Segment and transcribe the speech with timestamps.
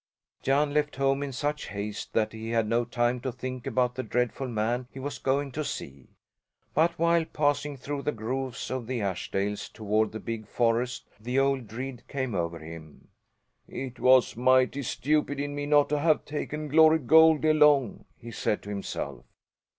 [0.41, 4.01] Jan left home in such haste that he had no time to think about the
[4.01, 6.07] dreadful man he was going to see.
[6.73, 11.67] But while passing through the groves of the Ashdales toward the big forest the old
[11.67, 13.09] dread came over him.
[13.67, 18.63] "It was mighty stupid in me not to have taken Glory Goldie along!" he said
[18.63, 19.23] to himself.